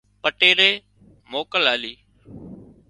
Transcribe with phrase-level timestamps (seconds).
[0.21, 0.71] پٽيلي
[1.31, 1.93] موڪل آلِي